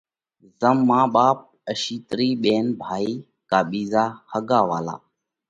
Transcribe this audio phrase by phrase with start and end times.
[0.59, 1.37] زم مان، ٻاپ،
[1.71, 3.11] اشِيترئِي، ٻينَ، ڀائِي
[3.49, 4.95] ڪا ٻِيزا ۿڳا والا۔